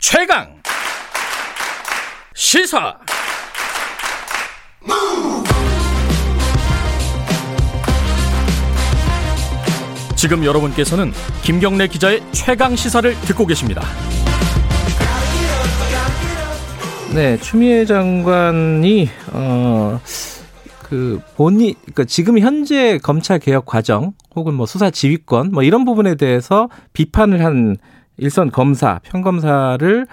최강 0.00 0.46
시사 2.34 2.96
지금 10.14 10.44
여러분께서는 10.44 11.12
김경래 11.42 11.88
기자의 11.88 12.22
최강 12.32 12.76
시사를 12.76 13.12
듣고 13.22 13.46
계십니다. 13.46 13.82
네, 17.14 17.36
추미애 17.38 17.84
장관이 17.84 19.08
어. 19.32 20.00
그 20.88 21.20
본이 21.36 21.74
그러니까 21.74 22.04
지금 22.04 22.38
현재 22.38 22.98
검찰 22.98 23.38
개혁 23.38 23.66
과정 23.66 24.14
혹은 24.34 24.54
뭐 24.54 24.64
수사 24.64 24.90
지휘권 24.90 25.50
뭐 25.52 25.62
이런 25.62 25.84
부분에 25.84 26.14
대해서 26.14 26.70
비판을 26.94 27.44
한 27.44 27.76
일선 28.18 28.50
검사 28.50 28.98
평검사를 29.04 30.06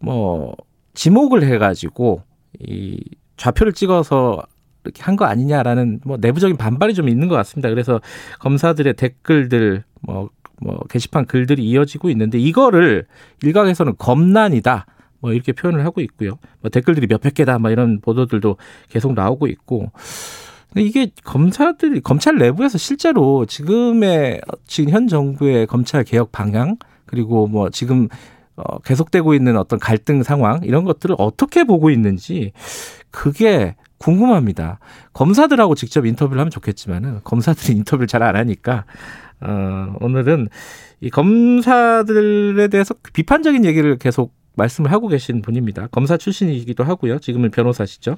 뭐 0.00 0.54
지목을 0.94 1.44
해가지고 1.44 2.22
이 2.60 3.00
좌표를 3.36 3.72
찍어서 3.72 4.42
이렇게 4.84 5.02
한 5.02 5.16
거 5.16 5.24
아니냐라는 5.24 6.00
뭐 6.04 6.18
내부적인 6.20 6.56
반발이 6.56 6.94
좀 6.94 7.08
있는 7.08 7.28
것 7.28 7.34
같습니다. 7.36 7.70
그래서 7.70 8.00
검사들의 8.40 8.94
댓글들 8.94 9.82
뭐, 10.02 10.28
뭐 10.60 10.78
게시판 10.90 11.26
글들이 11.26 11.64
이어지고 11.64 12.10
있는데 12.10 12.38
이거를 12.38 13.06
일각에서는 13.42 13.94
검난이다. 13.98 14.86
뭐 15.20 15.32
이렇게 15.32 15.52
표현을 15.52 15.84
하고 15.86 16.02
있고요. 16.02 16.38
뭐 16.60 16.70
댓글들이 16.70 17.06
몇백 17.06 17.34
개다 17.34 17.58
뭐 17.58 17.70
이런 17.70 18.00
보도들도 18.00 18.56
계속 18.88 19.14
나오고 19.14 19.46
있고. 19.46 19.90
이게 20.76 21.08
검사들이 21.24 22.00
검찰 22.00 22.36
내부에서 22.36 22.78
실제로 22.78 23.46
지금의 23.46 24.40
지금 24.66 24.92
현 24.92 25.06
정부의 25.06 25.66
검찰 25.68 26.02
개혁 26.02 26.32
방향 26.32 26.76
그리고 27.06 27.46
뭐 27.46 27.70
지금 27.70 28.08
어 28.56 28.78
계속되고 28.80 29.34
있는 29.34 29.56
어떤 29.56 29.78
갈등 29.78 30.22
상황 30.22 30.60
이런 30.62 30.84
것들을 30.84 31.16
어떻게 31.18 31.64
보고 31.64 31.90
있는지 31.90 32.52
그게 33.10 33.74
궁금합니다. 33.98 34.78
검사들하고 35.12 35.74
직접 35.74 36.06
인터뷰를 36.06 36.40
하면 36.40 36.50
좋겠지만은 36.50 37.20
검사들이 37.24 37.76
인터뷰를 37.78 38.06
잘 38.06 38.22
안 38.22 38.36
하니까 38.36 38.84
어 39.40 39.94
오늘은 40.00 40.48
이 41.00 41.10
검사들에 41.10 42.68
대해서 42.68 42.94
비판적인 43.12 43.64
얘기를 43.64 43.98
계속 43.98 44.32
말씀을 44.56 44.92
하고 44.92 45.08
계신 45.08 45.42
분입니다. 45.42 45.88
검사 45.88 46.16
출신이기도 46.16 46.84
하고요. 46.84 47.18
지금은 47.18 47.50
변호사시죠. 47.50 48.16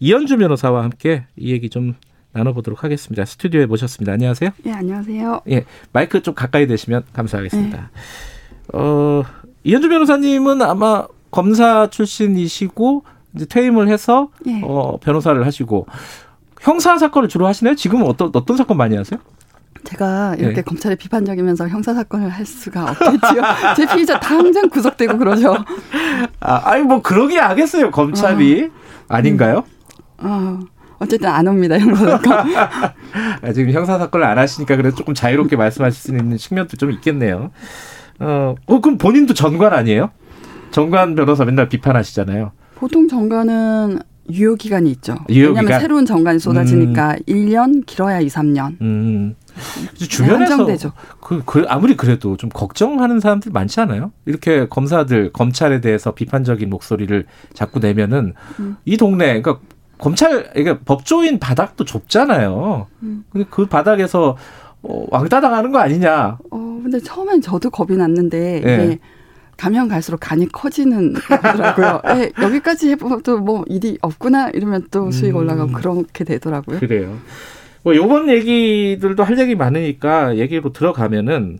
이현주 0.00 0.38
변호사와 0.38 0.82
함께 0.82 1.24
이 1.36 1.52
얘기 1.52 1.70
좀 1.70 1.94
나눠보도록 2.32 2.84
하겠습니다. 2.84 3.24
스튜디오에 3.24 3.66
모셨습니다. 3.66 4.12
안녕하세요. 4.12 4.50
예, 4.66 4.72
안녕하세요. 4.72 5.42
예, 5.50 5.64
마이크 5.92 6.22
좀 6.22 6.34
가까이 6.34 6.66
대시면 6.66 7.04
감사하겠습니다. 7.12 7.76
네. 7.76 8.35
어, 8.76 9.22
이현주 9.64 9.88
변호사님은 9.88 10.62
아마 10.62 11.06
검사 11.30 11.88
출신이시고 11.88 13.04
이제 13.34 13.46
퇴임을 13.46 13.88
해서 13.88 14.28
예. 14.46 14.60
어, 14.62 14.98
변호사를 15.00 15.44
하시고 15.44 15.86
형사 16.60 16.96
사건을 16.98 17.28
주로 17.28 17.46
하시나요? 17.46 17.74
지금은 17.74 18.06
어떤 18.06 18.30
어떤 18.32 18.56
사건 18.56 18.76
많이 18.76 18.96
하세요? 18.96 19.20
제가 19.84 20.34
이렇게 20.38 20.56
네. 20.56 20.62
검찰에 20.62 20.96
비판적이면서 20.96 21.68
형사 21.68 21.94
사건을 21.94 22.28
할 22.28 22.44
수가 22.44 22.90
없겠지요. 22.90 23.42
제 23.76 23.86
피의자 23.86 24.18
당장 24.18 24.68
구속되고 24.68 25.16
그러죠. 25.16 25.56
아, 26.40 26.70
아니 26.70 26.82
뭐 26.82 27.00
그러기 27.00 27.36
하겠어요. 27.36 27.90
검찰이 27.90 28.64
어. 28.64 29.14
아닌가요? 29.14 29.64
음. 30.22 30.26
어. 30.26 30.76
어쨌든 30.98 31.28
안 31.28 31.46
옵니다 31.46 31.78
형사사건. 31.78 32.32
아, 33.42 33.52
지금 33.54 33.70
형사 33.70 33.98
사건을 33.98 34.26
안 34.26 34.38
하시니까 34.38 34.76
그래도 34.76 34.96
조금 34.96 35.14
자유롭게 35.14 35.56
말씀하실 35.56 36.00
수 36.00 36.10
있는 36.10 36.36
측면도 36.36 36.76
좀 36.78 36.90
있겠네요. 36.90 37.50
어, 38.20 38.54
어 38.66 38.80
그럼 38.80 38.98
본인도 38.98 39.34
전관 39.34 39.72
아니에요? 39.72 40.10
전관 40.70 41.14
변호사 41.14 41.44
맨날 41.44 41.68
비판하시잖아요. 41.68 42.52
보통 42.76 43.08
전관은 43.08 43.98
유효 44.30 44.54
기간이 44.56 44.90
있죠. 44.92 45.14
유효 45.28 45.48
왜냐하면 45.48 45.64
기간? 45.66 45.80
새로운 45.80 46.06
정관이 46.06 46.38
쏟아지니까 46.38 47.12
음. 47.12 47.18
1년 47.28 47.86
길어야 47.86 48.20
2, 48.20 48.26
3년. 48.26 48.80
음. 48.80 49.34
주변에서 49.96 50.66
네, 50.66 50.76
그, 51.20 51.42
그 51.46 51.64
아무리 51.68 51.96
그래도 51.96 52.36
좀 52.36 52.50
걱정하는 52.50 53.20
사람들 53.20 53.52
많지 53.52 53.80
않아요? 53.80 54.12
이렇게 54.26 54.68
검사들 54.68 55.32
검찰에 55.32 55.80
대해서 55.80 56.12
비판적인 56.12 56.68
목소리를 56.68 57.24
자꾸 57.54 57.78
내면은 57.78 58.34
음. 58.60 58.76
이 58.84 58.96
동네 58.98 59.40
그러니까 59.40 59.58
검찰 59.98 60.50
그러니까 60.52 60.78
법조인 60.84 61.38
바닥도 61.38 61.84
좁잖아요. 61.84 62.86
음. 63.02 63.24
근데 63.30 63.46
그 63.50 63.66
바닥에서 63.66 64.36
어, 64.88 65.06
왕따 65.10 65.40
당하는 65.40 65.72
거 65.72 65.78
아니냐? 65.78 66.38
어 66.50 66.80
근데 66.82 67.00
처음엔 67.00 67.40
저도 67.40 67.70
겁이 67.70 67.96
났는데 67.96 68.60
네. 68.64 68.76
네. 68.76 68.98
가면 69.56 69.88
갈수록 69.88 70.18
간이 70.20 70.48
커지는 70.48 71.14
거더라고요. 71.28 72.02
네, 72.14 72.30
여기까지 72.40 72.90
해봐도 72.90 73.38
뭐 73.38 73.64
일이 73.68 73.98
없구나 74.02 74.50
이러면 74.50 74.86
또 74.90 75.10
수익 75.10 75.30
음. 75.30 75.36
올라가고 75.36 75.72
그렇게 75.72 76.24
되더라고요. 76.24 76.78
그래요. 76.78 77.16
뭐 77.82 77.94
요번 77.96 78.28
얘기들도 78.28 79.22
할 79.24 79.38
얘기 79.38 79.54
많으니까 79.54 80.36
얘기로 80.36 80.72
들어가면은 80.72 81.58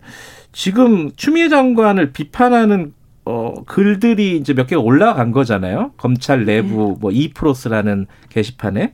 지금 0.53 1.11
추미애 1.17 1.49
장관을 1.49 2.13
비판하는 2.13 2.93
어 3.25 3.55
글들이 3.65 4.37
이제 4.37 4.53
몇 4.55 4.67
개가 4.67 4.83
올라간 4.83 5.33
거잖아요. 5.33 5.93
검찰 5.97 6.45
내부 6.45 6.95
네. 6.95 6.97
뭐 7.01 7.11
이프로스라는 7.11 8.07
게시판에. 8.29 8.93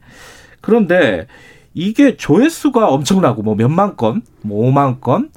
그런데 0.60 1.26
이게 1.74 2.16
조회수가 2.16 2.88
엄청나고 2.88 3.42
뭐 3.42 3.54
몇만 3.54 3.96
건, 3.96 4.22
뭐 4.42 4.70
5만 4.70 5.00
건. 5.00 5.30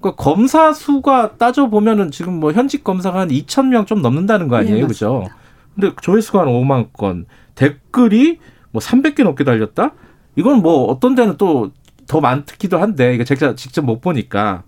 그러니까 0.00 0.22
검사 0.22 0.72
수가 0.72 1.36
따져 1.38 1.68
보면은 1.68 2.10
지금 2.10 2.38
뭐 2.40 2.52
현직 2.52 2.84
검사가 2.84 3.20
한 3.20 3.28
2천 3.28 3.66
명 3.68 3.84
좀 3.86 4.00
넘는다는 4.02 4.48
거 4.48 4.56
아니에요, 4.56 4.82
네, 4.82 4.86
그죠? 4.86 5.24
근데 5.74 5.94
조회수가 6.00 6.40
한 6.40 6.46
5만 6.48 6.92
건, 6.92 7.26
댓글이 7.54 8.38
뭐 8.70 8.80
300개 8.80 9.24
넘게 9.24 9.44
달렸다. 9.44 9.92
이건 10.36 10.62
뭐 10.62 10.84
어떤 10.84 11.14
데는 11.14 11.36
또 11.36 11.70
더 12.08 12.20
많기도 12.20 12.78
한데 12.78 13.14
이거 13.14 13.22
제가 13.22 13.54
직접 13.54 13.84
못 13.84 14.00
보니까 14.00 14.62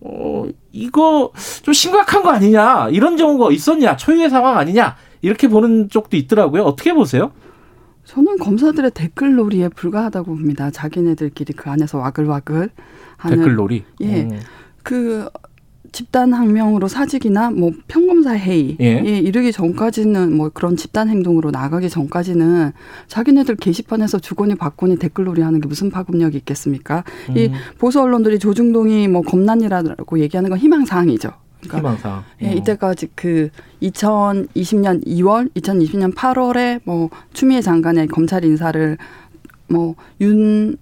어 0.00 0.44
이거 0.72 1.30
좀 1.62 1.74
심각한 1.74 2.22
거 2.22 2.30
아니냐 2.30 2.88
이런 2.90 3.16
경우가 3.16 3.52
있었냐 3.52 3.96
초유의 3.96 4.30
상황 4.30 4.56
아니냐 4.56 4.96
이렇게 5.20 5.46
보는 5.48 5.90
쪽도 5.90 6.16
있더라고요. 6.16 6.62
어떻게 6.64 6.92
보세요? 6.94 7.30
저는 8.04 8.38
검사들의 8.38 8.90
댓글 8.92 9.34
놀이에 9.34 9.68
불과하다고 9.68 10.34
봅니다. 10.34 10.70
자기네들끼리 10.70 11.52
그 11.54 11.70
안에서 11.70 11.98
와글와글 11.98 12.70
하는 13.16 13.36
댓글 13.36 13.54
놀이. 13.54 13.84
예. 14.00 14.22
음. 14.22 14.40
그 14.82 15.28
집단 15.92 16.32
항명으로 16.32 16.88
사직이나 16.88 17.50
뭐 17.50 17.70
평검사 17.86 18.34
회의에 18.34 18.76
예. 18.80 19.18
이르기 19.18 19.52
전까지는 19.52 20.34
뭐 20.34 20.48
그런 20.48 20.76
집단 20.76 21.08
행동으로 21.08 21.50
나가기 21.50 21.90
전까지는 21.90 22.72
자기네들 23.08 23.56
게시판에서 23.56 24.18
주거니 24.18 24.54
받거니 24.54 24.96
댓글놀이 24.96 25.42
하는 25.42 25.60
게 25.60 25.68
무슨 25.68 25.90
파급력이 25.90 26.36
있겠습니까? 26.38 27.04
음. 27.28 27.36
이 27.36 27.52
보수 27.78 28.00
언론들이 28.00 28.38
조중동이 28.38 29.06
뭐 29.08 29.22
검난이라고 29.22 30.18
얘기하는 30.18 30.50
건 30.50 30.58
희망 30.58 30.86
사항이죠. 30.86 31.30
그러니까 31.62 31.78
희망사항. 31.78 32.24
예, 32.42 32.48
어. 32.50 32.52
이때까지 32.54 33.08
그 33.14 33.50
2020년 33.82 35.06
2월, 35.06 35.50
2020년 35.54 36.14
8월에 36.14 36.80
뭐 36.84 37.10
추미애 37.32 37.60
장관의 37.60 38.08
검찰 38.08 38.44
인사를 38.44 38.98
뭐윤 39.68 40.76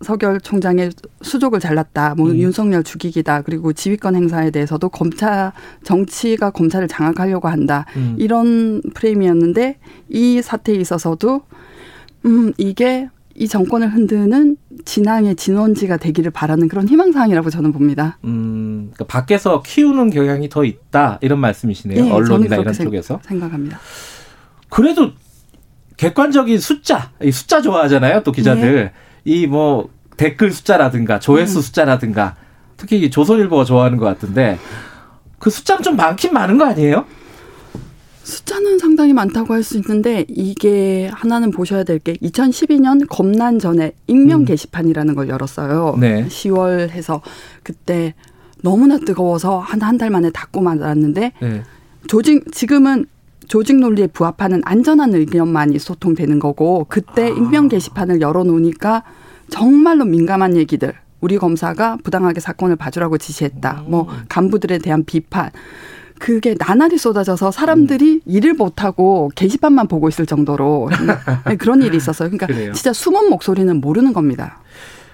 서결 0.00 0.40
총장의 0.40 0.90
수족을 1.22 1.60
잘랐다. 1.60 2.14
뭐 2.16 2.30
음. 2.30 2.36
윤석열 2.36 2.82
죽이기다. 2.82 3.42
그리고 3.42 3.72
지휘권 3.72 4.14
행사에 4.16 4.50
대해서도 4.50 4.88
검찰 4.90 5.52
정치가 5.82 6.50
검찰을 6.50 6.88
장악하려고 6.88 7.48
한다. 7.48 7.86
음. 7.96 8.16
이런 8.18 8.82
프레임이었는데 8.94 9.78
이 10.10 10.42
사태에 10.42 10.74
있어서도 10.76 11.42
음 12.26 12.52
이게 12.58 13.08
이 13.36 13.48
정권을 13.48 13.92
흔드는 13.92 14.56
진앙의 14.84 15.36
진원지가 15.36 15.96
되기를 15.96 16.30
바라는 16.30 16.68
그런 16.68 16.88
희망사항이라고 16.88 17.50
저는 17.50 17.72
봅니다. 17.72 18.18
음, 18.24 18.90
그러니까 18.92 19.04
밖에서 19.06 19.62
키우는 19.62 20.10
경향이 20.10 20.48
더 20.48 20.64
있다 20.64 21.18
이런 21.20 21.40
말씀이시네요. 21.40 22.04
네, 22.04 22.10
언론이나 22.10 22.56
이런 22.56 22.72
쪽에서 22.72 23.20
생각합니다. 23.24 23.80
그래도 24.68 25.12
객관적인 25.96 26.58
숫자, 26.58 27.10
이 27.22 27.30
숫자 27.32 27.60
좋아하잖아요. 27.60 28.22
또 28.22 28.32
기자들. 28.32 28.92
네. 28.92 28.92
이뭐 29.24 29.88
댓글 30.16 30.52
숫자라든가 30.52 31.18
조회수 31.18 31.58
음. 31.58 31.62
숫자라든가 31.62 32.36
특히 32.76 33.10
조선일보가 33.10 33.64
좋아하는 33.64 33.98
것 33.98 34.04
같은데 34.04 34.58
그 35.38 35.50
숫자는 35.50 35.82
좀 35.82 35.96
많긴 35.96 36.32
많은 36.32 36.58
거 36.58 36.66
아니에요? 36.66 37.06
숫자는 38.24 38.78
상당히 38.78 39.12
많다고 39.12 39.52
할 39.54 39.62
수 39.62 39.76
있는데 39.78 40.24
이게 40.28 41.08
하나는 41.12 41.50
보셔야 41.50 41.84
될 41.84 41.98
게 41.98 42.14
2012년 42.14 43.06
검난 43.08 43.58
전에 43.58 43.92
익명 44.06 44.40
음. 44.40 44.44
게시판이라는 44.44 45.14
걸 45.14 45.28
열었어요. 45.28 45.96
네. 46.00 46.26
10월 46.28 46.88
해서 46.90 47.22
그때 47.62 48.14
너무나 48.62 48.98
뜨거워서 48.98 49.58
한 49.58 49.80
한 49.82 49.98
달 49.98 50.10
만에 50.10 50.30
닫고 50.30 50.60
말았는데 50.60 51.32
네. 51.40 51.62
조직 52.08 52.50
지금은 52.52 53.06
조직 53.46 53.76
논리에 53.78 54.06
부합하는 54.08 54.62
안전한 54.64 55.14
의견만이 55.14 55.78
소통되는 55.78 56.38
거고 56.38 56.86
그때 56.88 57.24
아. 57.24 57.28
익명 57.28 57.68
게시판을 57.68 58.20
열어놓으니까 58.22 59.02
정말로 59.50 60.04
민감한 60.06 60.56
얘기들 60.56 60.94
우리 61.20 61.38
검사가 61.38 61.98
부당하게 62.02 62.40
사건을 62.40 62.76
봐주라고 62.76 63.16
지시했다. 63.18 63.84
뭐 63.86 64.08
간부들에 64.28 64.78
대한 64.78 65.04
비판 65.04 65.50
그게 66.18 66.54
나날이 66.58 66.96
쏟아져서 66.98 67.50
사람들이 67.50 68.14
음. 68.14 68.20
일을 68.26 68.54
못하고 68.54 69.30
게시판만 69.34 69.88
보고 69.88 70.08
있을 70.08 70.26
정도로 70.26 70.88
네, 71.46 71.56
그런 71.56 71.82
일이 71.82 71.96
있었어요. 71.96 72.28
그러니까 72.30 72.46
그래요. 72.46 72.72
진짜 72.72 72.92
숨은 72.92 73.28
목소리는 73.30 73.80
모르는 73.80 74.12
겁니다. 74.12 74.60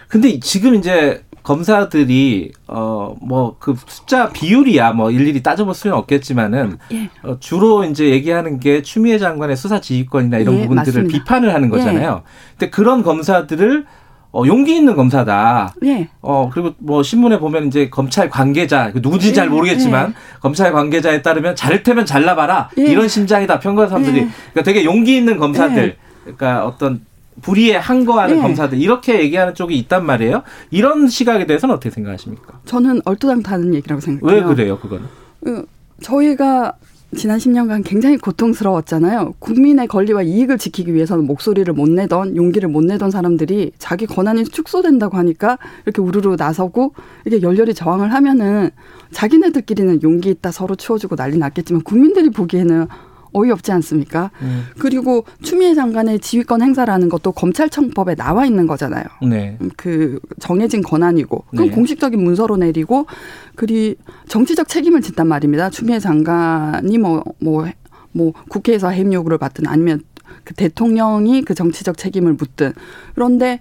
근데 0.09 0.39
지금 0.41 0.75
이제 0.75 1.25
검사들이 1.43 2.53
어 2.67 3.15
뭐 3.21 3.57
그 3.59 3.75
숫자 3.87 4.29
비율이야 4.31 4.93
뭐 4.93 5.11
일일이 5.11 5.43
따져볼 5.43 5.75
수는 5.75 5.97
없겠지만은 5.97 6.79
예. 6.93 7.09
어, 7.23 7.39
주로 7.41 7.85
이제 7.85 8.11
얘기하는 8.11 8.61
게 8.61 8.83
추미애 8.83 9.19
장관의 9.19 9.57
수사 9.57 9.81
지휘권이나 9.81 10.39
이런 10.39 10.57
예, 10.57 10.63
부분들을 10.63 11.03
맞습니다. 11.05 11.13
비판을 11.19 11.55
하는 11.55 11.71
거잖아요. 11.71 12.23
예. 12.25 12.31
근데 12.59 12.71
그런 12.71 13.03
검사들을 13.03 13.87
어, 14.33 14.45
용기 14.47 14.77
있는 14.77 14.95
검사다. 14.95 15.75
예. 15.85 16.09
어, 16.21 16.51
그리고 16.53 16.73
뭐 16.79 17.03
신문에 17.03 17.39
보면 17.39 17.67
이제 17.67 17.89
검찰 17.89 18.31
관계자, 18.31 18.93
그 18.93 19.03
누군지 19.03 19.35
잘 19.35 19.47
예, 19.47 19.51
모르겠지만 19.51 20.11
예. 20.11 20.15
검찰 20.41 20.73
관계자에 20.73 21.23
따르면 21.23 21.57
잘 21.57 21.83
테면 21.83 22.07
잘라봐라. 22.07 22.71
예. 22.79 22.83
이런 22.87 23.09
심장이다. 23.09 23.59
평균 23.59 23.89
사람들이. 23.89 24.19
예. 24.19 24.29
그러니까 24.53 24.63
되게 24.63 24.85
용기 24.85 25.17
있는 25.17 25.37
검사들. 25.37 25.83
예. 25.83 25.97
그러니까 26.23 26.67
어떤 26.67 27.01
불의에 27.43 27.77
항거하는 27.77 28.41
검사들 28.43 28.79
이렇게 28.79 29.21
얘기하는 29.21 29.55
쪽이 29.55 29.77
있단 29.79 30.05
말이에요. 30.05 30.43
이런 30.71 31.09
시각에 31.09 31.47
대해서는 31.47 31.75
어떻게 31.75 31.91
생각하십니까? 31.91 32.61
저는 32.67 33.01
얼토당토하는 33.05 33.75
얘기라고 33.75 34.01
생각해요. 34.01 34.41
왜 34.41 34.45
그래요, 34.47 34.79
그거는? 34.79 35.07
그, 35.43 35.65
저희가 36.03 36.75
지난 37.17 37.39
10년간 37.39 37.83
굉장히 37.85 38.17
고통스러웠잖아요. 38.19 39.35
국민의 39.41 39.89
권리와 39.89 40.23
이익을 40.23 40.59
지키기 40.59 40.95
위해서는 40.95 41.27
목소리를 41.27 41.73
못 41.75 41.91
내던 41.91 42.37
용기를 42.37 42.69
못 42.69 42.85
내던 42.85 43.11
사람들이 43.11 43.73
자기 43.79 44.07
권한이 44.07 44.45
축소된다고 44.45 45.17
하니까 45.17 45.59
이렇게 45.85 46.03
우르르 46.03 46.37
나서고 46.39 46.95
이게 47.27 47.43
열렬히 47.43 47.75
저항을 47.75 48.13
하면은 48.15 48.71
자기네들끼리는 49.11 50.03
용기 50.05 50.31
있다 50.31 50.53
서로 50.53 50.77
치워주고 50.77 51.17
난리 51.17 51.37
났겠지만 51.39 51.83
국민들이 51.83 52.31
보기에는 52.31 52.87
어이없지 53.33 53.73
않습니까? 53.73 54.31
음. 54.43 54.67
그리고 54.79 55.25
추미애 55.43 55.75
장관의 55.75 56.21
지휘권 56.21 56.63
행사라는 56.63 57.09
것도 57.09 57.33
검찰청법에 57.33 58.15
나와 58.15 58.47
있는 58.47 58.67
거잖아요. 58.67 59.05
네. 59.29 59.57
그 59.77 60.19
정해진 60.39 60.83
권한이고 60.83 61.45
그럼 61.51 61.69
네. 61.69 61.75
공식적인 61.75 62.23
문서로 62.23 62.57
내리고 62.57 63.07
그리 63.55 63.97
정치적 64.29 64.69
책임을 64.69 65.01
진단 65.01 65.27
말입니다. 65.27 65.71
추미애 65.71 65.99
장관이 65.99 66.99
뭐뭐뭐 66.99 67.35
뭐, 67.41 67.69
뭐 68.13 68.33
국회에서 68.49 68.91
해임 68.91 69.13
요구를 69.13 69.39
받든 69.39 69.67
아니면 69.67 70.03
그 70.45 70.55
대통령이 70.55 71.43
그 71.43 71.55
정치적 71.55 71.97
책임을 71.97 72.35
묻든 72.35 72.73
그런데 73.15 73.61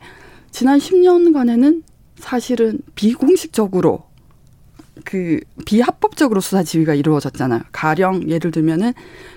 지난 0.52 0.80
10년간에는 0.80 1.84
사실은 2.18 2.80
비공식적으로 2.96 4.09
그 5.06 5.40
비합법적으로 5.66 6.42
수사 6.42 6.64
지휘가 6.64 6.94
이루어졌잖아요. 6.94 7.62
가령 7.72 8.30
예를 8.30 8.52
들면은 8.52 8.94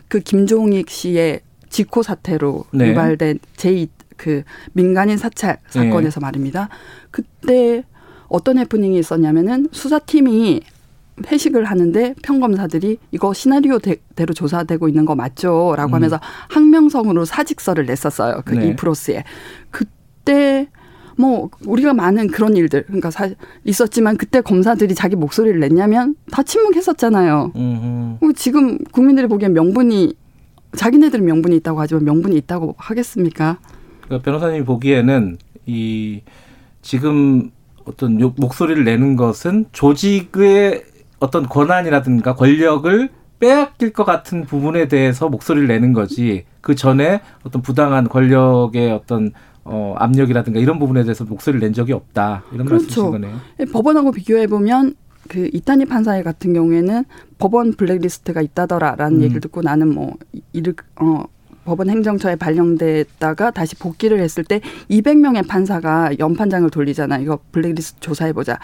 그 0.09 0.21
김종익 0.21 0.91
씨의 0.91 1.41
직호 1.69 2.03
사태로 2.03 2.65
네. 2.73 2.91
유발된 2.91 3.39
제2 3.57 3.89
그 4.17 4.43
민간인 4.73 5.17
사찰 5.17 5.59
사건에서 5.69 6.21
네. 6.21 6.27
말입니다. 6.27 6.69
그때 7.11 7.85
어떤 8.29 8.59
해프닝이 8.59 8.99
있었냐면은 8.99 9.69
수사팀이 9.73 10.61
회식을 11.27 11.65
하는데 11.65 12.15
평검사들이 12.23 12.99
이거 13.11 13.35
시나리오대로 13.35 14.33
조사되고 14.35 14.89
있는 14.89 15.05
거 15.05 15.15
맞죠?라고 15.15 15.93
음. 15.93 15.95
하면서 15.95 16.21
항명성으로 16.49 17.25
사직서를 17.25 17.87
냈었어요. 17.87 18.43
그 18.45 18.55
네. 18.55 18.69
이프로스에. 18.69 19.25
그때 19.71 20.69
뭐 21.17 21.51
우리가 21.67 21.95
많은 21.95 22.29
그런 22.29 22.57
일들 22.57 22.85
그러니까 22.85 23.11
사, 23.11 23.29
있었지만 23.65 24.17
그때 24.17 24.41
검사들이 24.41 24.95
자기 24.95 25.17
목소리를 25.17 25.59
냈냐면 25.61 26.15
다 26.31 26.43
침묵했었잖아요. 26.43 27.53
음흠. 27.55 28.33
지금 28.35 28.79
국민들이 28.93 29.27
보기엔 29.27 29.53
명분이 29.53 30.15
자기네들은 30.77 31.25
명분이 31.25 31.57
있다고 31.57 31.81
하지만 31.81 32.05
명분이 32.05 32.37
있다고 32.37 32.75
하겠습니까? 32.79 33.59
그러니까 34.03 34.25
변호사님이 34.25 34.65
보기에는 34.65 35.39
이 35.67 36.23
지금 36.81 37.51
어떤 37.85 38.19
목소리를 38.37 38.85
내는 38.85 39.17
것은 39.17 39.67
조직의 39.73 40.85
어떤 41.19 41.49
권한이라든가 41.49 42.35
권력을 42.35 43.09
빼앗길 43.39 43.93
것 43.93 44.05
같은 44.05 44.45
부분에 44.45 44.87
대해서 44.87 45.29
목소리를 45.29 45.67
내는 45.67 45.93
거지 45.93 46.45
그 46.61 46.75
전에 46.75 47.21
어떤 47.43 47.61
부당한 47.61 48.09
권력의 48.09 48.93
어떤 48.93 49.33
어, 49.65 49.95
압력이라든가 49.97 50.59
이런 50.59 50.79
부분에 50.79 51.05
대해서 51.05 51.25
목소리를 51.25 51.61
낸 51.61 51.73
적이 51.73 51.93
없다 51.93 52.45
이런 52.53 52.67
그렇죠. 52.67 52.85
말씀이신 52.85 53.11
거네요. 53.11 53.41
예, 53.61 53.65
법원하고 53.65 54.13
비교해 54.13 54.47
보면 54.47 54.95
그 55.29 55.49
이탄희 55.53 55.85
판사의 55.85 56.25
같은 56.25 56.53
경우에는 56.53 57.05
법원 57.39 57.73
블랙리스트가 57.75 58.43
있다더라라는 58.43 59.19
음. 59.19 59.23
얘기를 59.23 59.41
듣고 59.41 59.63
나는 59.63 59.95
뭐 59.95 60.15
이를 60.53 60.75
어 60.97 61.25
법원 61.65 61.91
행정처에 61.91 62.37
발령됐다가 62.37 63.53
다시 63.53 63.77
복귀를 63.77 64.19
했을 64.21 64.43
때 64.43 64.61
200명의 64.91 65.47
판사가 65.47 66.19
연판장을 66.19 66.69
돌리잖아. 66.71 67.19
이거 67.19 67.39
블랙리스트 67.53 68.01
조사해 68.01 68.33
보자. 68.33 68.59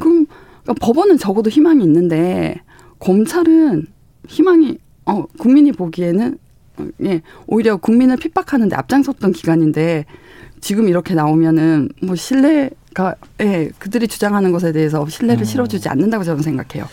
그럼 0.00 0.26
그러니까 0.64 0.74
법원은 0.84 1.18
적어도 1.18 1.48
희망이 1.48 1.84
있는데 1.84 2.60
검찰은 2.98 3.86
희망이 4.26 4.78
어 5.06 5.26
국민이 5.38 5.70
보기에는 5.70 6.38
예 7.04 7.22
오히려 7.46 7.76
국민을 7.76 8.16
핍박하는데 8.16 8.74
앞장섰던 8.74 9.32
기관인데 9.32 10.06
지금 10.64 10.88
이렇게 10.88 11.12
나오면은 11.12 11.90
뭐 12.00 12.16
신뢰가 12.16 13.16
예, 13.42 13.68
그들이 13.78 14.08
주장하는 14.08 14.50
것에 14.50 14.72
대해서 14.72 15.06
신뢰를 15.06 15.42
음. 15.42 15.44
실어주지 15.44 15.90
않는다고 15.90 16.24
저는 16.24 16.42
생각해요. 16.42 16.88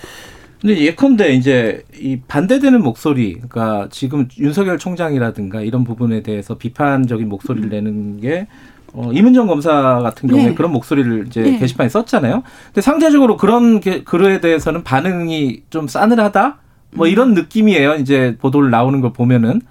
근데 0.60 0.78
예컨대 0.78 1.34
이제 1.34 1.82
이 1.98 2.20
반대되는 2.28 2.84
목소리, 2.84 3.36
그러니까 3.36 3.88
지금 3.90 4.28
윤석열 4.38 4.78
총장이라든가 4.78 5.62
이런 5.62 5.86
부분에 5.86 6.22
대해서 6.22 6.58
비판적인 6.58 7.30
목소리를 7.30 7.70
음. 7.70 7.72
내는 7.72 8.20
게 8.20 8.48
어, 8.92 9.10
이문정 9.14 9.48
검사 9.48 9.72
같은 9.72 10.28
경우에 10.28 10.48
네. 10.48 10.54
그런 10.54 10.74
목소리를 10.74 11.28
이제 11.28 11.42
네. 11.42 11.58
게시판에 11.58 11.88
썼잖아요. 11.88 12.44
근데 12.66 12.82
상대적으로 12.82 13.38
그런 13.38 13.80
게, 13.80 14.04
글에 14.04 14.42
대해서는 14.42 14.84
반응이 14.84 15.64
좀 15.70 15.88
싸늘하다? 15.88 16.58
뭐 16.92 17.08
이런 17.08 17.30
음. 17.30 17.34
느낌이에요. 17.36 17.96
이제 17.96 18.36
보도를 18.42 18.70
나오는 18.70 19.00
걸 19.00 19.14
보면은 19.14 19.62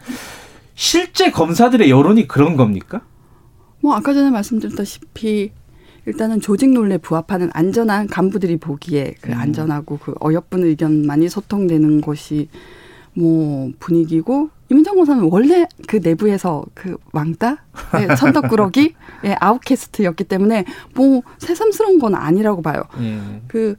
실제 0.74 1.30
검사들의 1.30 1.90
여론이 1.90 2.28
그런 2.28 2.56
겁니까? 2.56 3.02
뭐 3.80 3.94
아까 3.94 4.12
전에 4.12 4.30
말씀드렸다시피 4.30 5.52
일단은 6.06 6.40
조직 6.40 6.72
론에 6.72 6.98
부합하는 6.98 7.50
안전한 7.52 8.06
간부들이 8.06 8.56
보기에 8.56 9.14
그 9.20 9.32
음. 9.32 9.36
안전하고 9.36 9.98
그 9.98 10.14
어여쁜 10.20 10.64
의견만이 10.64 11.28
소통되는 11.28 12.00
것이 12.00 12.48
뭐 13.14 13.70
분위기고 13.78 14.50
이민정 14.70 14.96
검사는 14.96 15.22
원래 15.30 15.66
그 15.86 15.96
내부에서 15.96 16.64
그 16.74 16.96
왕따, 17.12 17.64
네, 17.94 18.06
천덕꾸러기, 18.14 18.94
예, 19.24 19.36
아웃캐스트였기 19.40 20.24
때문에 20.24 20.64
뭐 20.94 21.22
새삼스러운 21.38 21.98
건 21.98 22.14
아니라고 22.14 22.62
봐요. 22.62 22.82
음. 22.98 23.42
그 23.48 23.74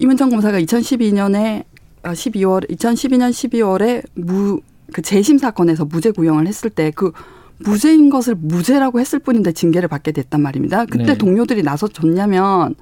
이민정 0.00 0.30
검사가 0.30 0.60
2012년에 0.60 1.64
아 2.02 2.12
12월 2.12 2.68
2012년 2.68 3.30
12월에 3.30 4.04
무 4.14 4.60
그 4.92 5.02
재심 5.02 5.38
사건에서 5.38 5.84
무죄 5.84 6.10
구형을 6.10 6.46
했을 6.46 6.70
때 6.70 6.92
그 6.94 7.12
무죄인 7.58 8.10
것을 8.10 8.34
무죄라고 8.34 9.00
했을 9.00 9.18
뿐인데 9.18 9.52
징계를 9.52 9.88
받게 9.88 10.12
됐단 10.12 10.40
말입니다. 10.40 10.86
그때 10.86 11.04
네. 11.04 11.18
동료들이 11.18 11.62
나서 11.62 11.88
줬냐면 11.88 12.74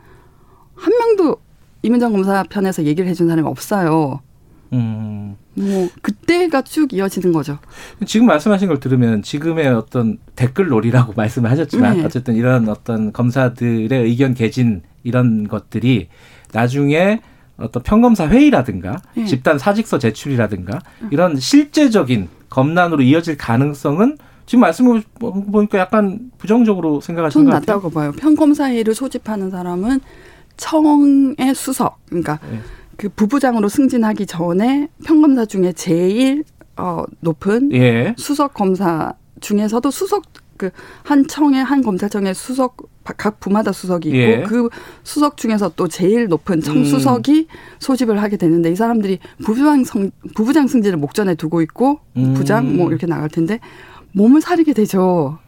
한 0.74 0.92
명도 0.98 1.36
이문정 1.82 2.12
검사 2.12 2.42
편에서 2.44 2.84
얘기를 2.84 3.08
해준 3.08 3.28
사람이 3.28 3.46
없어요. 3.46 4.20
음. 4.72 5.36
뭐 5.54 5.88
그때가 6.00 6.62
쭉 6.62 6.92
이어지는 6.92 7.32
거죠. 7.32 7.58
지금 8.06 8.26
말씀하신 8.26 8.68
걸 8.68 8.80
들으면 8.80 9.22
지금의 9.22 9.68
어떤 9.68 10.18
댓글놀이라고 10.34 11.12
말씀을 11.16 11.50
하셨지만 11.50 11.98
네. 11.98 12.04
어쨌든 12.04 12.34
이런 12.36 12.68
어떤 12.68 13.12
검사들의 13.12 13.90
의견 13.92 14.34
개진 14.34 14.82
이런 15.02 15.46
것들이 15.46 16.08
나중에 16.52 17.20
어떤 17.58 17.82
평검사 17.82 18.28
회의라든가 18.28 19.02
네. 19.14 19.26
집단 19.26 19.58
사직서 19.58 19.98
제출이라든가 19.98 20.80
이런 21.10 21.36
실제적인 21.36 22.28
검난으로 22.48 23.02
이어질 23.02 23.36
가능성은 23.36 24.16
지금 24.52 24.60
말씀을 24.60 25.02
보니까 25.18 25.78
약간 25.78 26.30
부정적으로 26.36 27.00
생각하시는 27.00 27.46
것 27.46 27.52
같아요. 27.52 27.76
낮다고 27.76 27.88
봐요. 27.88 28.12
평검사회를 28.12 28.94
소집하는 28.94 29.48
사람은 29.48 30.00
청의 30.58 31.54
수석, 31.54 32.00
그러니까 32.04 32.38
네. 32.50 32.58
그 32.98 33.08
부부장으로 33.08 33.70
승진하기 33.70 34.26
전에 34.26 34.88
평검사 35.06 35.46
중에 35.46 35.72
제일 35.72 36.44
어, 36.76 37.02
높은 37.20 37.72
예. 37.72 38.14
수석 38.18 38.52
검사 38.52 39.14
중에서도 39.40 39.90
수석 39.90 40.24
그 40.58 40.70
한 41.02 41.26
청의 41.26 41.64
한 41.64 41.82
검찰청의 41.82 42.34
수석 42.34 42.76
각 43.04 43.40
부마다 43.40 43.72
수석이 43.72 44.08
있고 44.10 44.18
예. 44.18 44.42
그 44.46 44.68
수석 45.02 45.36
중에서 45.36 45.72
또 45.74 45.88
제일 45.88 46.28
높은 46.28 46.60
청수석이 46.60 47.48
음. 47.50 47.56
소집을 47.80 48.22
하게 48.22 48.36
되는데 48.36 48.70
이 48.70 48.76
사람들이 48.76 49.18
부부장 49.44 49.82
성 49.82 50.10
부부장 50.34 50.68
승진을 50.68 50.98
목전에 50.98 51.34
두고 51.34 51.62
있고 51.62 51.98
음. 52.16 52.34
부장 52.34 52.76
뭐 52.76 52.88
이렇게 52.88 53.06
나갈 53.06 53.28
텐데 53.28 53.58
몸을 54.12 54.40
사리게 54.40 54.72
되죠. 54.74 55.38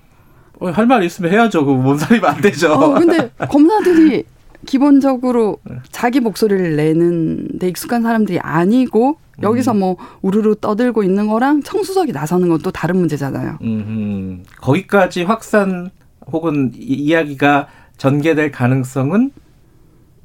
어, 0.61 0.69
할말 0.71 1.03
있으면 1.05 1.33
해야죠. 1.33 1.65
그 1.65 1.73
몸살이면 1.73 2.31
안 2.31 2.41
되죠. 2.41 2.73
어, 2.73 2.95
근데 2.95 3.31
검사들이 3.51 4.25
기본적으로 4.67 5.59
네. 5.65 5.77
자기 5.91 6.21
목소리를 6.21 6.77
내는 6.77 7.59
데 7.59 7.69
익숙한 7.69 8.03
사람들이 8.03 8.39
아니고 8.41 9.19
여기서 9.43 9.73
음. 9.73 9.79
뭐 9.81 9.97
우르르 10.23 10.55
떠들고 10.61 11.03
있는 11.03 11.27
거랑 11.27 11.63
청수석이 11.63 12.13
나서는 12.13 12.49
건 12.49 12.61
또 12.63 12.71
다른 12.71 12.97
문제잖아요. 12.97 13.59
음, 13.63 14.45
거기까지 14.61 15.25
확산 15.25 15.91
혹은 16.33 16.73
이- 16.77 16.95
이야기가 16.95 17.67
전개될 17.99 18.53
가능성은 18.53 19.33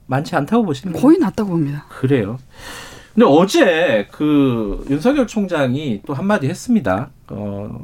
많지 0.06 0.36
않다고 0.36 0.64
거예요? 0.94 1.04
거의 1.06 1.18
낮다고 1.20 1.50
봅니다. 1.50 1.86
그래요. 1.90 2.38
근데 3.14 3.26
어제 3.28 4.08
그 4.12 4.86
윤석열 4.90 5.28
총장이 5.28 6.02
또 6.06 6.14
한마디 6.14 6.48
했습니다. 6.48 7.10
어, 7.30 7.84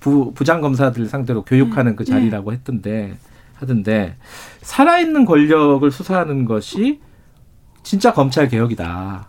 부, 0.00 0.32
부장 0.34 0.60
검사들 0.60 1.06
상대로 1.06 1.42
교육하는 1.42 1.96
그 1.96 2.04
네. 2.04 2.12
자리라고 2.12 2.52
했던데, 2.52 3.16
하던데, 3.54 4.16
살아있는 4.62 5.24
권력을 5.24 5.88
수사하는 5.90 6.44
것이 6.44 7.00
진짜 7.82 8.12
검찰 8.12 8.48
개혁이다. 8.48 9.28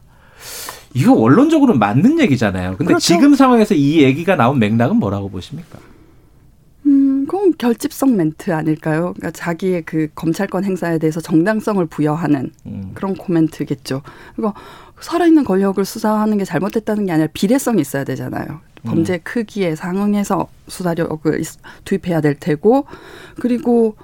이거 0.93 1.13
원론적으로 1.13 1.75
맞는 1.75 2.19
얘기잖아요. 2.21 2.71
근데 2.77 2.85
그렇죠. 2.85 3.05
지금 3.05 3.35
상황에서 3.35 3.75
이 3.75 4.01
얘기가 4.01 4.35
나온 4.35 4.57
맥락은 4.59 4.95
뭐라고 4.97 5.29
보십니까? 5.29 5.77
음, 6.87 7.25
그건 7.27 7.53
결집성 7.57 8.15
멘트 8.15 8.51
아닐까요? 8.51 9.13
그러니까 9.15 9.31
자기의 9.31 9.83
그 9.83 10.07
검찰권 10.15 10.63
행사에 10.63 10.97
대해서 10.97 11.19
정당성을 11.19 11.85
부여하는 11.85 12.51
음. 12.65 12.91
그런 12.93 13.13
코멘트겠죠. 13.15 14.01
그러니까 14.35 14.59
살아있는 15.01 15.43
권력을 15.43 15.83
수사하는 15.83 16.37
게 16.37 16.45
잘못됐다는 16.45 17.05
게 17.05 17.11
아니라 17.11 17.27
비례성이 17.33 17.81
있어야 17.81 18.03
되잖아요. 18.03 18.61
범죄 18.83 19.17
크기에 19.17 19.75
상응해서 19.75 20.47
수사력을 20.67 21.39
있- 21.39 21.59
투입해야 21.85 22.21
될 22.21 22.35
테고, 22.35 22.85
그리고 23.39 23.95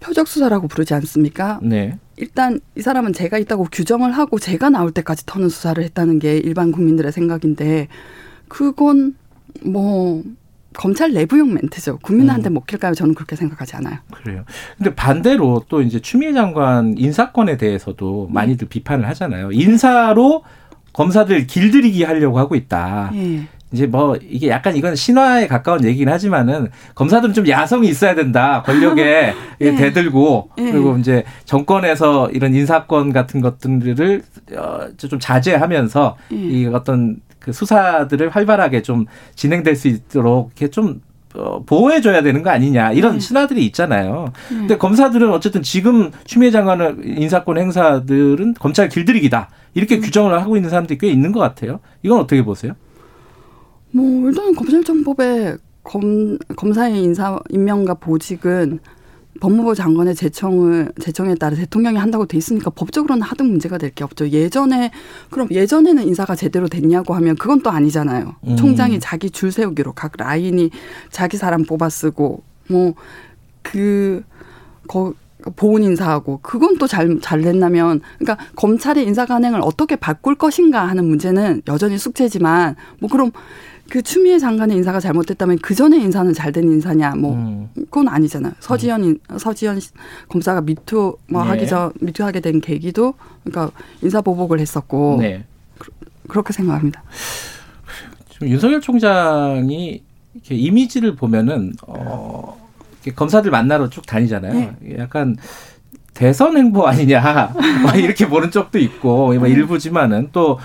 표적 0.00 0.28
수사라고 0.28 0.68
부르지 0.68 0.94
않습니까? 0.94 1.58
네. 1.62 1.98
일단 2.16 2.60
이 2.76 2.82
사람은 2.82 3.12
제가 3.12 3.38
있다고 3.38 3.66
규정을 3.72 4.12
하고 4.12 4.38
제가 4.38 4.70
나올 4.70 4.92
때까지 4.92 5.26
터는 5.26 5.48
수사를 5.48 5.82
했다는 5.82 6.18
게 6.18 6.36
일반 6.38 6.72
국민들의 6.72 7.10
생각인데 7.12 7.88
그건 8.48 9.16
뭐 9.64 10.22
검찰 10.74 11.12
내부용 11.12 11.54
멘트죠. 11.54 11.98
국민한테 12.02 12.50
음. 12.50 12.54
먹힐까요? 12.54 12.94
저는 12.94 13.14
그렇게 13.14 13.34
생각하지 13.34 13.76
않아요. 13.76 13.98
그래요. 14.12 14.44
근데 14.76 14.94
반대로 14.94 15.64
또 15.68 15.80
이제 15.82 16.00
추미애 16.00 16.32
장관 16.32 16.96
인사권에 16.98 17.56
대해서도 17.56 18.28
많이들 18.30 18.68
비판을 18.68 19.08
하잖아요. 19.08 19.50
인사로 19.50 20.44
검사들 20.98 21.46
길들이기 21.46 22.02
하려고 22.02 22.40
하고 22.40 22.56
있다. 22.56 23.12
예. 23.14 23.42
이제 23.70 23.86
뭐 23.86 24.16
이게 24.20 24.48
약간 24.48 24.74
이건 24.74 24.96
신화에 24.96 25.46
가까운 25.46 25.84
얘기긴 25.84 26.08
하지만은 26.08 26.70
검사들은 26.96 27.34
좀 27.34 27.46
야성이 27.46 27.88
있어야 27.88 28.16
된다. 28.16 28.64
권력에 28.66 29.32
예. 29.60 29.74
대들고 29.76 30.50
예. 30.58 30.72
그리고 30.72 30.96
이제 30.96 31.22
정권에서 31.44 32.30
이런 32.30 32.52
인사권 32.52 33.12
같은 33.12 33.40
것들을 33.40 34.22
어, 34.56 34.88
좀 34.96 35.20
자제하면서 35.20 36.16
예. 36.32 36.36
이 36.36 36.66
어떤 36.66 37.20
그 37.38 37.52
수사들을 37.52 38.30
활발하게 38.30 38.82
좀 38.82 39.06
진행될 39.36 39.76
수 39.76 39.86
있도록 39.86 40.50
이렇게 40.56 40.68
좀 40.68 40.88
어, 40.90 41.07
보호해줘야 41.66 42.22
되는 42.22 42.42
거 42.42 42.50
아니냐 42.50 42.92
이런 42.92 43.14
네. 43.14 43.20
신화들이 43.20 43.64
있잖아요. 43.66 44.32
예. 44.52 44.54
근데 44.54 44.78
검사들은 44.78 45.30
어쨌든 45.30 45.62
지금 45.62 46.10
추미애 46.24 46.50
장관의 46.50 46.96
인사권 47.04 47.58
행사들은 47.58 48.54
검찰 48.54 48.88
길들이기다 48.88 49.50
이렇게 49.74 49.96
음. 49.96 50.00
규정을 50.00 50.40
하고 50.40 50.56
있는 50.56 50.70
사람들이 50.70 50.98
꽤 50.98 51.08
있는 51.08 51.32
것 51.32 51.40
같아요. 51.40 51.80
이건 52.02 52.20
어떻게 52.20 52.42
보세요? 52.42 52.74
뭐 53.90 54.28
일단 54.28 54.54
검찰청법에 54.54 55.56
검 55.82 56.38
검사의 56.56 57.02
인사 57.02 57.38
임명과 57.48 57.94
보직은 57.94 58.80
법무부 59.40 59.74
장관의 59.74 60.14
제청을 60.14 60.92
제청에 61.00 61.34
따라 61.34 61.56
대통령이 61.56 61.96
한다고 61.98 62.26
돼 62.26 62.36
있으니까 62.38 62.70
법적으로는 62.70 63.22
하등 63.22 63.48
문제가 63.48 63.78
될 63.78 63.88
게 63.94 64.04
없죠. 64.04 64.28
예전에 64.28 64.90
그럼 65.30 65.48
예전에는 65.50 66.06
인사가 66.06 66.36
제대로 66.36 66.68
됐냐고 66.68 67.14
하면 67.14 67.36
그건 67.36 67.62
또 67.62 67.70
아니잖아요. 67.70 68.34
음. 68.46 68.56
총장이 68.56 69.00
자기 69.00 69.30
줄 69.30 69.50
세우기로 69.50 69.92
각 69.92 70.12
라인이 70.18 70.70
자기 71.10 71.36
사람 71.36 71.64
뽑아 71.64 71.88
쓰고 71.88 72.42
뭐그 72.68 74.22
거 74.86 75.14
보훈 75.56 75.82
인사하고 75.84 76.40
그건 76.42 76.78
또 76.78 76.86
잘 76.86 77.20
잘 77.20 77.40
됐나면 77.42 78.00
그러니까 78.18 78.44
검찰의 78.56 79.04
인사 79.06 79.24
관행을 79.24 79.60
어떻게 79.62 79.96
바꿀 79.96 80.34
것인가 80.34 80.86
하는 80.88 81.04
문제는 81.06 81.62
여전히 81.68 81.96
숙제지만 81.96 82.76
뭐 83.00 83.08
그럼 83.08 83.30
그 83.90 84.02
추미애 84.02 84.38
장관의 84.38 84.76
인사가 84.76 85.00
잘못됐다면 85.00 85.58
그 85.62 85.74
전에 85.74 85.96
인사는 85.98 86.32
잘 86.34 86.52
된 86.52 86.64
인사냐 86.64 87.14
뭐 87.16 87.34
음. 87.34 87.68
그건 87.74 88.08
아니잖아요. 88.08 88.52
서지현 88.60 89.04
인- 89.04 89.20
서지현 89.38 89.80
씨- 89.80 89.90
검사가 90.28 90.60
미투 90.60 91.16
뭐 91.30 91.42
네. 91.44 91.48
하기 91.50 91.66
전 91.66 91.92
미투하게 92.00 92.40
된 92.40 92.60
계기도 92.60 93.14
그러니까 93.44 93.74
인사 94.02 94.20
보복을 94.20 94.60
했었고 94.60 95.18
네. 95.20 95.44
그렇게 96.28 96.52
생각합니다. 96.52 97.02
지금 98.30 98.48
윤석열 98.48 98.80
총장이 98.80 100.02
이렇게 100.34 100.54
이미지를 100.54 101.16
보면은 101.16 101.72
어 101.86 102.58
이렇게 103.02 103.14
검사들 103.14 103.50
만나러 103.50 103.88
쭉 103.88 104.04
다니잖아요. 104.06 104.74
약간 104.98 105.36
대선 106.14 106.56
행보 106.56 106.86
아니냐 106.86 107.20
막 107.84 107.96
이렇게 107.96 108.28
보는 108.28 108.50
쪽도 108.50 108.78
있고 108.78 109.32
뭐 109.34 109.46
일부지만은 109.46 110.28
또 110.32 110.58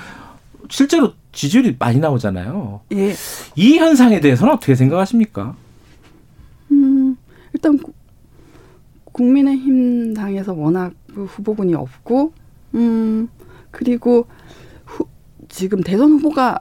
실제로 0.69 1.13
지지율이 1.37 1.75
많이 1.79 1.99
나오잖아요. 1.99 2.81
예. 2.93 3.13
이 3.55 3.77
현상에 3.77 4.19
대해서는 4.19 4.53
어떻게 4.53 4.75
생각하십니까? 4.75 5.55
음, 6.71 7.17
일단 7.53 7.77
구- 7.77 7.91
국민의힘 9.11 10.13
당에서 10.13 10.53
워낙 10.53 10.93
그 11.13 11.25
후보군이 11.25 11.73
없고, 11.75 12.33
음, 12.75 13.27
그리고 13.71 14.27
후, 14.85 15.05
지금 15.49 15.81
대선 15.81 16.11
후보가 16.13 16.59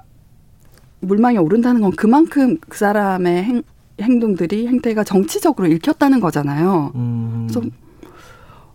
물망에 1.00 1.36
오른다는 1.38 1.80
건 1.80 1.90
그만큼 1.92 2.58
그 2.68 2.78
사람의 2.78 3.44
행, 3.44 3.62
행동들이 4.00 4.66
행태가 4.68 5.04
정치적으로 5.04 5.68
읽혔다는 5.68 6.20
거잖아요. 6.20 6.92
음. 6.94 7.46
그래서 7.48 7.66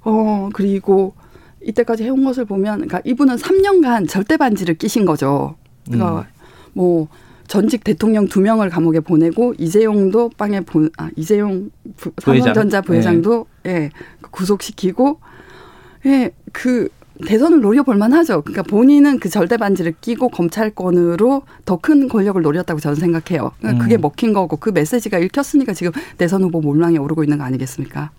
어 0.01 0.49
그리고 0.53 1.13
이때까지 1.63 2.03
해온 2.03 2.23
것을 2.23 2.45
보면, 2.45 2.75
그러니까 2.87 3.01
이분은 3.03 3.35
3년간 3.35 4.07
절대 4.07 4.37
반지를 4.37 4.75
끼신 4.75 5.05
거죠. 5.05 5.55
그러니까 5.87 6.19
음. 6.19 6.25
뭐 6.73 7.07
전직 7.47 7.83
대통령 7.83 8.27
두 8.27 8.41
명을 8.41 8.69
감옥에 8.69 8.99
보내고 8.99 9.53
이재용도 9.57 10.31
빵에 10.37 10.61
보, 10.61 10.87
아 10.97 11.09
이재용 11.15 11.71
부. 11.95 12.11
삼성전자 12.19 12.81
부회장도 12.81 13.45
예 13.67 13.89
구속시키고 14.31 15.19
예그 16.05 16.89
대선을 17.25 17.61
노려볼 17.61 17.95
만하죠. 17.95 18.41
그러니까 18.41 18.63
본인은 18.63 19.19
그 19.19 19.29
절대 19.29 19.57
반지를 19.57 19.95
끼고 19.99 20.29
검찰권으로 20.29 21.41
더 21.65 21.77
큰 21.77 22.07
권력을 22.07 22.39
노렸다고 22.41 22.79
저는 22.79 22.95
생각해요. 22.95 23.51
그러니까 23.59 23.83
그게 23.83 23.95
음. 23.97 24.01
먹힌 24.01 24.33
거고 24.33 24.57
그 24.57 24.69
메시지가 24.69 25.17
읽혔으니까 25.19 25.73
지금 25.73 25.91
대선 26.17 26.43
후보 26.43 26.59
몰망에 26.61 26.97
오르고 26.97 27.23
있는 27.23 27.37
거 27.37 27.43
아니겠습니까? 27.45 28.11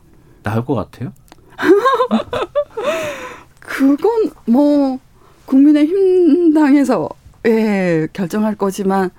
나을 0.43 0.65
것 0.65 0.75
같아요. 0.75 1.13
그건 3.61 4.31
뭐 4.47 4.99
국민의힘 5.45 6.55
당에서 6.55 7.09
예 7.47 8.09
결정할 8.13 8.55
거지만 8.57 9.11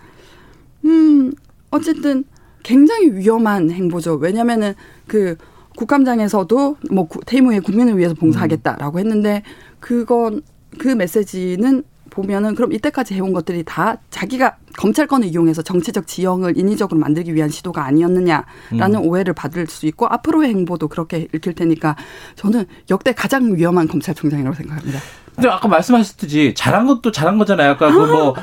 음 0.85 1.31
어쨌든 1.71 2.23
굉장히 2.63 3.13
위험한 3.13 3.71
행보죠. 3.71 4.15
왜냐면은 4.15 4.73
그 5.07 5.35
국감장에서도 5.77 6.77
뭐 6.91 7.07
후에 7.47 7.59
국민을 7.59 7.97
위해서 7.97 8.13
봉사하겠다라고 8.13 8.99
했는데 8.99 9.43
그건 9.79 10.41
그 10.77 10.89
메시지는 10.89 11.83
보면은 12.09 12.55
그럼 12.55 12.73
이때까지 12.73 13.13
해온 13.13 13.33
것들이 13.33 13.63
다 13.63 13.97
자기가 14.09 14.57
검찰권을 14.77 15.27
이용해서 15.27 15.61
정치적 15.61 16.07
지형을 16.07 16.57
인위적으로 16.57 16.99
만들기 16.99 17.33
위한 17.35 17.49
시도가 17.49 17.85
아니었느냐라는 17.85 18.99
오해를 19.01 19.33
받을 19.33 19.67
수 19.67 19.85
있고 19.87 20.07
앞으로의 20.07 20.49
행보도 20.49 20.87
그렇게 20.87 21.27
읽힐 21.33 21.53
테니까 21.53 21.95
저는 22.35 22.65
역대 22.89 23.13
가장 23.13 23.55
위험한 23.55 23.87
검찰총장이라고 23.87 24.55
생각합니다. 24.55 24.99
근데 25.35 25.49
아까 25.49 25.67
말씀하셨듯이 25.67 26.53
잘한 26.55 26.85
것도 26.85 27.11
잘한 27.11 27.37
거잖아요. 27.37 27.71
아까 27.71 27.91
그뭐 27.93 28.35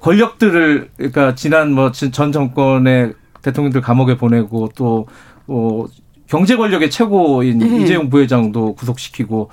권력들을 0.00 0.90
그러니까 0.96 1.34
지난 1.34 1.72
뭐 1.72 1.92
전 1.92 2.32
정권의 2.32 3.14
대통령들 3.42 3.80
감옥에 3.80 4.16
보내고 4.16 4.70
또 4.74 5.06
어, 5.46 5.86
경제 6.26 6.56
권력의 6.56 6.90
최고인 6.90 7.60
예. 7.62 7.82
이재용 7.82 8.10
부회장도 8.10 8.74
구속시키고 8.74 9.50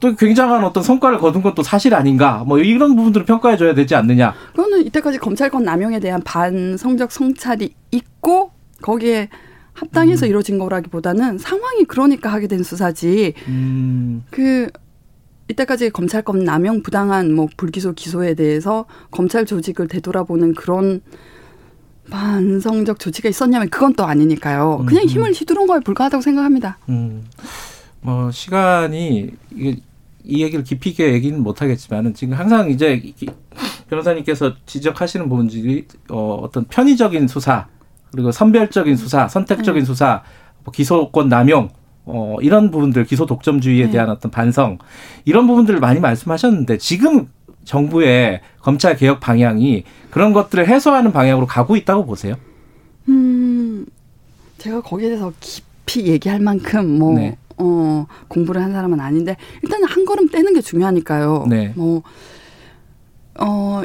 또 0.00 0.16
굉장한 0.16 0.64
어떤 0.64 0.82
성과를 0.82 1.18
거둔 1.18 1.42
것도 1.42 1.62
사실 1.62 1.94
아닌가 1.94 2.42
뭐 2.46 2.58
이런 2.58 2.96
부분들을 2.96 3.26
평가해 3.26 3.56
줘야 3.56 3.74
되지 3.74 3.94
않느냐. 3.94 4.34
그거는 4.54 4.84
이때까지 4.86 5.18
검찰권 5.18 5.62
남용에 5.62 6.00
대한 6.00 6.22
반성적 6.22 7.12
성찰이 7.12 7.74
있고 7.90 8.50
거기에 8.80 9.28
합당해서 9.74 10.26
이루어진 10.26 10.58
거라기보다는 10.58 11.38
상황이 11.38 11.84
그러니까 11.84 12.32
하게 12.32 12.48
된 12.48 12.62
수사지. 12.62 13.34
음. 13.48 14.24
그 14.30 14.68
이때까지 15.48 15.90
검찰권 15.90 16.44
남용 16.44 16.82
부당한 16.82 17.34
뭐 17.34 17.48
불기소 17.56 17.92
기소에 17.92 18.34
대해서 18.34 18.86
검찰 19.10 19.44
조직을 19.44 19.88
되돌아보는 19.88 20.54
그런 20.54 21.02
반성적 22.10 22.98
조치가 22.98 23.28
있었냐면 23.28 23.68
그건 23.68 23.94
또 23.94 24.04
아니니까요. 24.04 24.84
그냥 24.86 25.04
음. 25.04 25.08
힘을 25.08 25.32
휘두른 25.32 25.66
거에 25.66 25.80
불과하다고 25.80 26.22
생각합니다. 26.22 26.78
음. 26.88 27.24
뭐 28.00 28.30
시간이 28.30 29.30
이게 29.54 29.76
이 30.24 30.42
얘기를 30.42 30.64
깊이 30.64 30.90
있게 30.90 31.12
얘기는 31.12 31.40
못하겠지만은 31.42 32.14
지금 32.14 32.34
항상 32.34 32.70
이제 32.70 33.02
변호사님께서 33.88 34.54
지적하시는 34.66 35.28
부분들이 35.28 35.86
어, 36.10 36.38
어떤 36.42 36.64
편의적인 36.64 37.28
수사 37.28 37.66
그리고 38.12 38.32
선별적인 38.32 38.96
수사, 38.96 39.28
선택적인 39.28 39.82
네. 39.82 39.86
수사, 39.86 40.22
뭐 40.64 40.72
기소권 40.72 41.28
남용 41.28 41.70
어, 42.04 42.36
이런 42.40 42.70
부분들 42.70 43.04
기소 43.04 43.26
독점주의에 43.26 43.86
네. 43.86 43.90
대한 43.92 44.10
어떤 44.10 44.30
반성 44.30 44.78
이런 45.24 45.46
부분들을 45.46 45.80
많이 45.80 46.00
말씀하셨는데 46.00 46.78
지금 46.78 47.28
정부의 47.64 48.40
검찰 48.60 48.96
개혁 48.96 49.20
방향이 49.20 49.84
그런 50.10 50.32
것들을 50.32 50.66
해소하는 50.66 51.12
방향으로 51.12 51.46
가고 51.46 51.76
있다고 51.76 52.06
보세요? 52.06 52.34
음, 53.08 53.86
제가 54.58 54.80
거기에 54.80 55.08
대해서 55.08 55.32
깊이 55.40 56.06
얘기할 56.06 56.40
만큼 56.40 56.98
뭐 56.98 57.14
네. 57.14 57.36
어, 57.60 58.06
공부를 58.28 58.62
한 58.62 58.72
사람은 58.72 58.98
아닌데 59.00 59.36
일단 59.62 59.84
한 59.84 60.04
걸음 60.04 60.28
떼는 60.28 60.54
게 60.54 60.60
중요하니까요. 60.60 61.46
네. 61.48 61.72
뭐 61.76 62.02
어, 63.38 63.82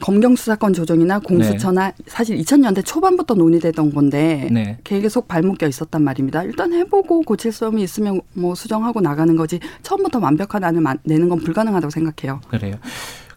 검경 0.00 0.36
수사권 0.36 0.72
조정이나 0.72 1.18
공수처나 1.18 1.88
네. 1.90 1.94
사실 2.06 2.38
2000년대 2.38 2.84
초반부터 2.84 3.34
논의되던 3.34 3.92
건데 3.92 4.48
네. 4.52 4.78
계속 4.84 5.26
발목껴 5.26 5.66
있었단 5.66 6.02
말입니다. 6.02 6.44
일단 6.44 6.72
해보고 6.72 7.22
고칠 7.22 7.50
점이 7.50 7.82
있으면 7.82 8.20
뭐 8.34 8.54
수정하고 8.54 9.00
나가는 9.00 9.34
거지 9.36 9.58
처음부터 9.82 10.20
완벽한 10.20 10.62
안을 10.62 10.82
내는 11.04 11.28
건 11.28 11.38
불가능하다고 11.40 11.90
생각해요. 11.90 12.40
그래요. 12.48 12.76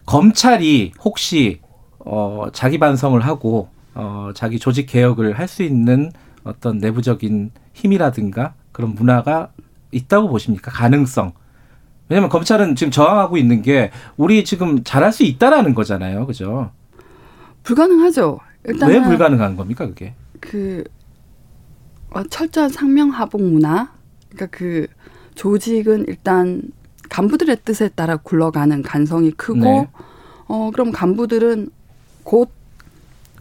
검찰이 0.06 0.92
혹시 1.00 1.60
어, 1.98 2.46
자기 2.52 2.78
반성을 2.78 3.20
하고 3.20 3.68
어, 3.94 4.30
자기 4.34 4.58
조직 4.58 4.86
개혁을 4.86 5.38
할 5.38 5.48
수 5.48 5.62
있는 5.64 6.12
어떤 6.44 6.78
내부적인 6.78 7.50
힘이라든가 7.74 8.54
그런 8.70 8.94
문화가 8.94 9.50
있다고 9.90 10.28
보십니까? 10.28 10.70
가능성. 10.70 11.32
왜냐하면 12.08 12.30
검찰은 12.30 12.74
지금 12.74 12.90
저항하고 12.90 13.36
있는 13.36 13.62
게 13.62 13.90
우리 14.16 14.44
지금 14.44 14.82
잘할 14.82 15.12
수 15.12 15.24
있다라는 15.24 15.74
거잖아요, 15.74 16.26
그죠? 16.26 16.70
불가능하죠. 17.62 18.40
일단 18.64 18.88
왜 18.88 19.02
불가능한 19.02 19.56
겁니까, 19.56 19.86
그게? 19.86 20.14
그 20.40 20.84
어, 22.10 22.22
철저한 22.24 22.70
상명하복 22.70 23.42
문화. 23.42 23.92
그러니까 24.30 24.46
그 24.56 24.86
조직은 25.34 26.06
일단 26.08 26.62
간부들의 27.10 27.58
뜻에 27.64 27.88
따라 27.88 28.16
굴러가는 28.16 28.82
간성이 28.82 29.30
크고, 29.32 29.60
네. 29.60 29.88
어 30.46 30.70
그럼 30.72 30.92
간부들은 30.92 31.70
곧 32.24 32.50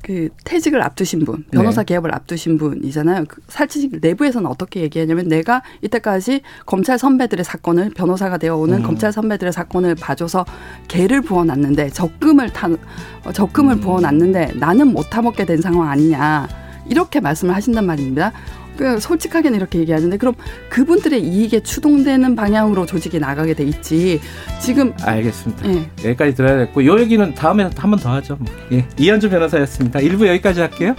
그 0.02 0.30
퇴직을 0.44 0.82
앞두신 0.82 1.26
분, 1.26 1.44
변호사 1.52 1.82
네. 1.82 1.86
개업을 1.86 2.14
앞두신 2.14 2.58
분이잖아요. 2.58 3.26
그 3.28 3.42
사실 3.48 3.90
내부에서는 4.02 4.50
어떻게 4.50 4.82
얘기하냐면 4.82 5.28
내가 5.28 5.62
이때까지 5.82 6.42
검찰 6.66 6.98
선배들의 6.98 7.44
사건을 7.44 7.92
변호사가 7.92 8.38
되어 8.38 8.56
오는 8.56 8.78
음. 8.78 8.84
검찰 8.84 9.12
선배들의 9.12 9.52
사건을 9.54 9.96
봐줘서 9.96 10.46
개를 10.88 11.22
부어놨는데 11.22 11.90
적금을 11.90 12.52
타 12.54 12.68
어, 13.26 13.32
적금을 13.32 13.76
음. 13.76 13.82
부어놨는데 13.82 14.54
나는 14.56 14.88
못 14.88 15.10
타먹게 15.10 15.46
된 15.46 15.62
상황 15.62 15.90
아니냐 15.90 16.48
이렇게 16.90 17.20
말씀을 17.20 17.56
하신단 17.56 17.86
말입니다. 17.86 18.32
그 18.78 19.00
솔직하게는 19.00 19.58
이렇게 19.58 19.80
얘기하는데 19.80 20.16
그럼 20.18 20.36
그분들의 20.70 21.22
이익에 21.22 21.62
추동되는 21.62 22.36
방향으로 22.36 22.86
조직이 22.86 23.20
나가게 23.20 23.54
돼 23.54 23.64
있지. 23.64 24.20
지금 24.62 24.94
알겠습니다. 25.02 25.68
예. 25.74 25.90
여기까지 26.06 26.36
들어야겠고 26.36 26.82
이 26.82 26.90
얘기는 27.00 27.34
다음에 27.34 27.64
한 27.76 27.92
번 27.92 28.00
더 28.00 28.12
하죠. 28.14 28.38
뭐. 28.40 28.54
예. 28.72 28.86
이현주 28.98 29.30
변호사였습니다. 29.30 30.00
일부 30.02 30.28
여기까지 30.28 30.62
할게요. 30.62 30.96